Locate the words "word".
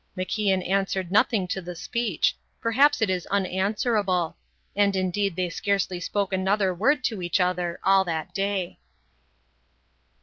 6.73-7.03